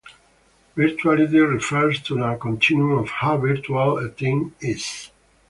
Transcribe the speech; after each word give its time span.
Virtuality 0.75 1.47
refers 1.47 2.01
to 2.01 2.23
a 2.23 2.35
continuum 2.35 2.97
of 2.97 3.09
how 3.11 3.37
"virtual" 3.37 3.99
a 3.99 4.09
team 4.09 4.55
is. 4.59 5.11